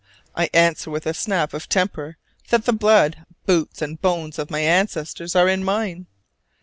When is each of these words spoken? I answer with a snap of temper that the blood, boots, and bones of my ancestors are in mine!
I 0.35 0.49
answer 0.51 0.89
with 0.89 1.05
a 1.05 1.13
snap 1.13 1.53
of 1.53 1.69
temper 1.69 2.17
that 2.49 2.65
the 2.65 2.73
blood, 2.73 3.23
boots, 3.45 3.83
and 3.83 4.01
bones 4.01 4.39
of 4.39 4.49
my 4.49 4.61
ancestors 4.61 5.35
are 5.35 5.47
in 5.47 5.63
mine! 5.63 6.07